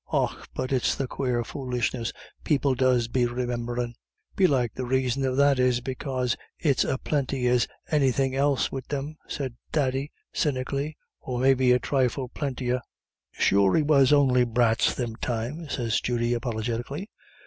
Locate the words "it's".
0.71-0.95, 6.57-6.83